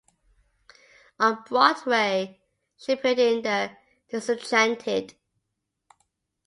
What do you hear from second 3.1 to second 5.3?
in "The Disenchanted".